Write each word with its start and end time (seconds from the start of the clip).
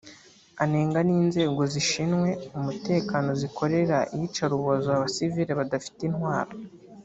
anenga 0.63 0.99
n’inzego 1.07 1.61
zishinwe 1.73 2.29
umutekano 2.57 3.29
zikorera 3.41 3.97
iyicarubozo 4.15 4.87
abasivili 4.95 5.51
badafite 5.59 6.01
intwaro 6.09 6.53